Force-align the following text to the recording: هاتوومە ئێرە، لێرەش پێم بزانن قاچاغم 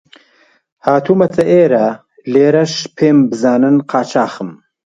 هاتوومە 0.85 1.27
ئێرە، 1.51 1.87
لێرەش 2.33 2.73
پێم 2.97 3.17
بزانن 3.29 3.75
قاچاغم 3.91 4.51